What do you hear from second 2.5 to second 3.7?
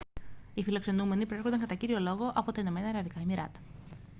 τα ηνωμένα αραβικά εμιράτα